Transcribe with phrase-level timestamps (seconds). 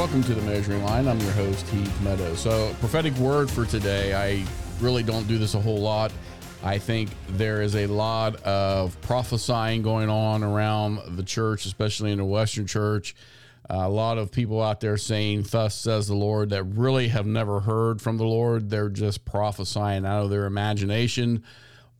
[0.00, 1.06] Welcome to the Measuring Line.
[1.06, 2.40] I'm your host, Heath Meadows.
[2.40, 4.14] So, prophetic word for today.
[4.14, 4.46] I
[4.80, 6.10] really don't do this a whole lot.
[6.64, 12.16] I think there is a lot of prophesying going on around the church, especially in
[12.16, 13.14] the Western church.
[13.68, 17.26] Uh, a lot of people out there saying, Thus says the Lord, that really have
[17.26, 18.70] never heard from the Lord.
[18.70, 21.44] They're just prophesying out of their imagination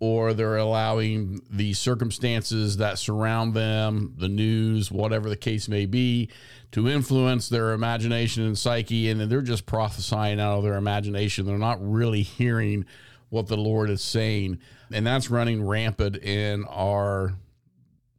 [0.00, 6.28] or they're allowing the circumstances that surround them, the news, whatever the case may be,
[6.72, 9.10] to influence their imagination and psyche.
[9.10, 11.44] And they're just prophesying out of their imagination.
[11.44, 12.86] They're not really hearing
[13.28, 14.58] what the Lord is saying.
[14.90, 17.34] And that's running rampant in our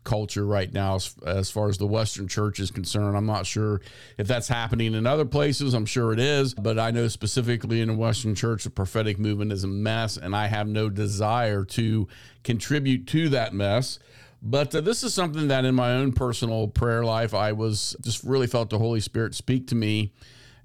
[0.04, 3.16] culture right now as, as, far as the Western church is concerned.
[3.16, 3.82] I'm not sure
[4.18, 5.74] if that's happening in other places.
[5.74, 9.52] I'm sure it is, but I know specifically in the Western church, the prophetic movement
[9.52, 12.08] is a mess, and I have no desire to
[12.44, 14.00] contribute to that mess.
[14.42, 18.24] But uh, this is something that in my own personal prayer life, I was just
[18.24, 20.12] really felt the Holy Spirit speak to me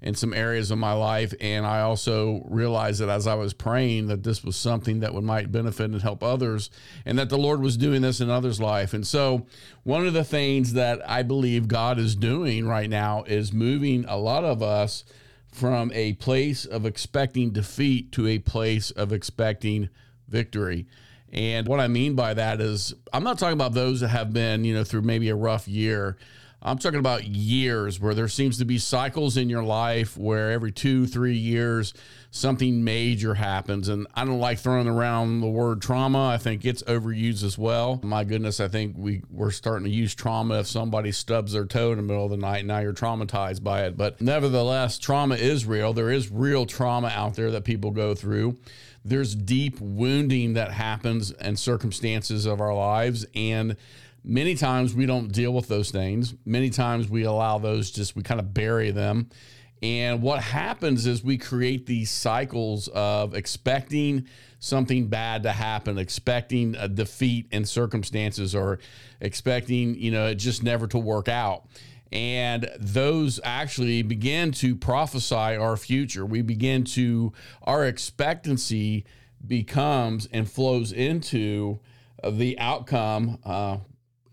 [0.01, 1.33] in some areas of my life.
[1.41, 5.23] And I also realized that as I was praying, that this was something that would
[5.23, 6.69] might benefit and help others,
[7.05, 8.93] and that the Lord was doing this in others' life.
[8.93, 9.45] And so,
[9.83, 14.17] one of the things that I believe God is doing right now is moving a
[14.17, 15.03] lot of us
[15.51, 19.89] from a place of expecting defeat to a place of expecting
[20.27, 20.85] victory.
[21.31, 24.63] And what I mean by that is, I'm not talking about those that have been,
[24.63, 26.17] you know, through maybe a rough year.
[26.61, 30.71] I'm talking about years where there seems to be cycles in your life where every
[30.71, 31.93] two, three years
[32.31, 33.89] something major happens.
[33.89, 36.29] And I don't like throwing around the word trauma.
[36.29, 37.99] I think it's overused as well.
[38.03, 41.91] My goodness, I think we, we're starting to use trauma if somebody stubs their toe
[41.91, 42.59] in the middle of the night.
[42.59, 43.95] And now you're traumatized by it.
[43.95, 45.93] But nevertheless, trauma is real.
[45.93, 48.57] There is real trauma out there that people go through.
[49.05, 53.25] There's deep wounding that happens in circumstances of our lives.
[53.35, 53.77] And
[54.29, 56.35] Many times we don't deal with those things.
[56.43, 59.29] Many times we allow those just, we kind of bury them.
[59.81, 64.27] And what happens is we create these cycles of expecting
[64.59, 68.79] something bad to happen, expecting a defeat in circumstances, or
[69.21, 71.65] expecting, you know, it just never to work out.
[72.11, 76.25] And those actually begin to prophesy our future.
[76.25, 77.31] We begin to,
[77.63, 79.05] our expectancy
[79.45, 81.79] becomes and flows into
[82.27, 83.39] the outcome.
[83.45, 83.77] Uh,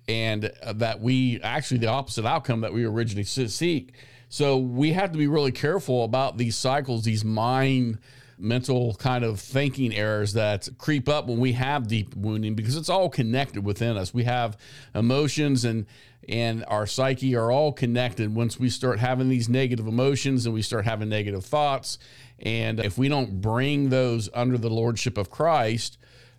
[0.08, 3.94] and uh, that we actually the opposite outcome that we originally seek.
[4.28, 7.98] So we have to be really careful about these cycles, these mind
[8.36, 12.88] mental kind of thinking errors that creep up when we have deep wounding because it's
[12.88, 14.12] all connected within us.
[14.12, 14.56] We have
[14.94, 15.86] emotions and
[16.26, 20.62] and our psyche are all connected once we start having these negative emotions and we
[20.62, 21.98] start having negative thoughts
[22.40, 25.98] and if we don't bring those under the lordship of Christ,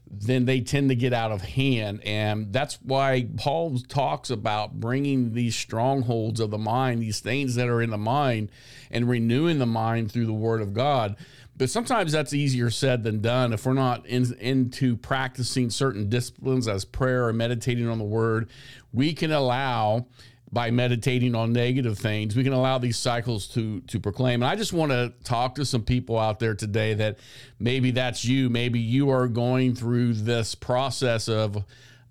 [0.09, 2.01] then they tend to get out of hand.
[2.05, 7.67] And that's why Paul talks about bringing these strongholds of the mind, these things that
[7.67, 8.49] are in the mind,
[8.91, 11.15] and renewing the mind through the word of God.
[11.57, 16.67] But sometimes that's easier said than done if we're not in, into practicing certain disciplines
[16.67, 18.49] as prayer or meditating on the word.
[18.91, 20.07] We can allow
[20.55, 22.33] by meditating on negative things.
[22.33, 24.41] We can allow these cycles to to proclaim.
[24.41, 27.17] And I just want to talk to some people out there today that
[27.59, 28.49] maybe that's you.
[28.49, 31.65] Maybe you are going through this process of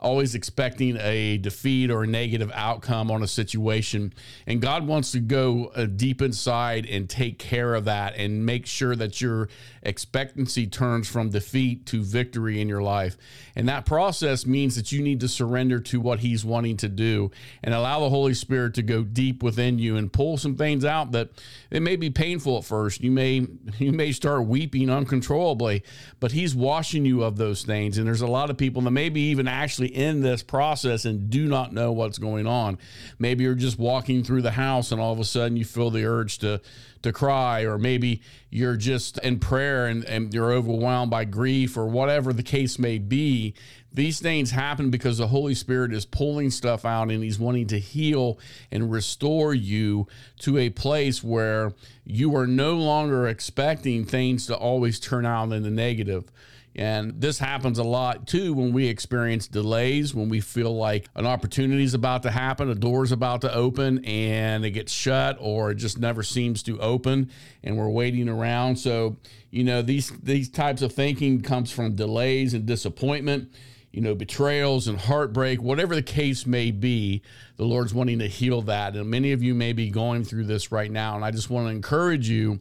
[0.04, 4.12] always expecting a defeat or a negative outcome on a situation.
[4.46, 8.66] And God wants to go uh, deep inside and take care of that and make
[8.66, 9.48] sure that your
[9.82, 13.16] expectancy turns from defeat to victory in your life.
[13.56, 17.30] And that process means that you need to surrender to what He's wanting to do
[17.62, 21.12] and allow the Holy Spirit to go deep within you and pull some things out
[21.12, 21.30] that
[21.70, 23.00] it may be painful at first.
[23.00, 23.46] You may
[23.78, 25.82] you may start weeping uncontrollably,
[26.20, 27.96] but He's washing you of those things.
[27.96, 31.46] And there's a lot of people that maybe even actually in this process and do
[31.46, 32.78] not know what's going on.
[33.18, 36.04] Maybe you're just walking through the house and all of a sudden you feel the
[36.04, 36.60] urge to
[37.04, 38.20] to cry, or maybe
[38.50, 42.98] you're just in prayer and, and you're overwhelmed by grief or whatever the case may
[42.98, 43.54] be.
[43.92, 47.78] These things happen because the Holy Spirit is pulling stuff out and He's wanting to
[47.78, 48.38] heal
[48.72, 50.08] and restore you
[50.40, 51.72] to a place where
[52.04, 56.32] you are no longer expecting things to always turn out in the negative.
[56.76, 61.26] And this happens a lot too when we experience delays, when we feel like an
[61.26, 65.36] opportunity is about to happen, a door is about to open and it gets shut
[65.40, 67.30] or it just never seems to open
[67.62, 68.76] and we're waiting around.
[68.76, 69.16] So,
[69.50, 73.52] you know, these these types of thinking comes from delays and disappointment.
[73.94, 77.22] You know, betrayals and heartbreak, whatever the case may be,
[77.56, 78.96] the Lord's wanting to heal that.
[78.96, 81.14] And many of you may be going through this right now.
[81.14, 82.58] And I just want to encourage you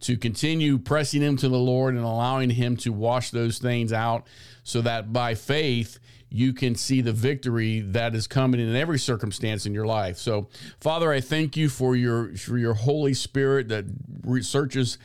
[0.00, 4.26] to continue pressing into the Lord and allowing Him to wash those things out
[4.64, 6.00] so that by faith,
[6.30, 10.18] you can see the victory that is coming in every circumstance in your life.
[10.18, 10.48] So,
[10.80, 13.84] Father, I thank you for your for your Holy Spirit that
[14.24, 14.98] researches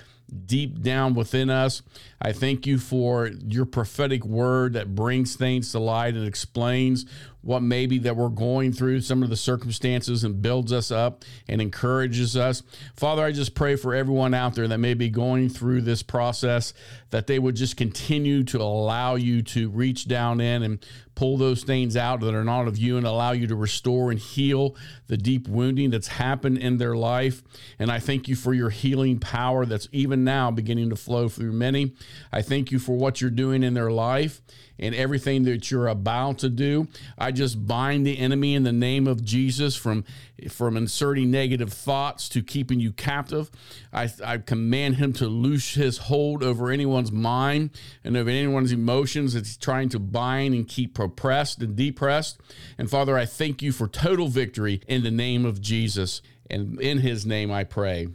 [0.46, 1.82] deep down within us.
[2.22, 7.06] I thank you for your prophetic word that brings things to light and explains
[7.42, 11.62] what maybe that we're going through, some of the circumstances, and builds us up and
[11.62, 12.64] encourages us.
[12.96, 16.74] Father, I just pray for everyone out there that may be going through this process,
[17.12, 20.86] that they would just continue to allow you to reach down in and
[21.16, 24.20] pull those things out that are not of you and allow you to restore and
[24.20, 24.76] heal
[25.08, 27.42] the deep wounding that's happened in their life.
[27.80, 31.54] And I thank you for your healing power that's even now beginning to flow through
[31.54, 31.94] many.
[32.32, 34.42] I thank you for what you're doing in their life
[34.78, 36.88] and everything that you're about to do.
[37.28, 40.06] I just bind the enemy in the name of Jesus from
[40.50, 43.52] from inserting negative thoughts to keeping you captive.
[43.92, 47.72] I, I command him to loose his hold over anyone's mind
[48.06, 52.40] and over anyone's emotions that he's trying to bind and keep oppressed and depressed.
[52.78, 56.22] And Father, I thank you for total victory in the name of Jesus.
[56.50, 58.08] And in his name I pray.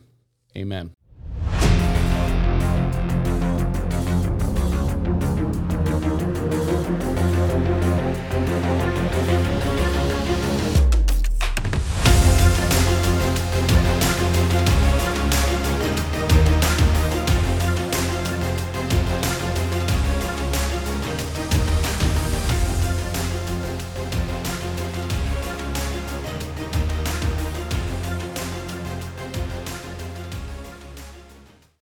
[0.57, 0.95] Amen.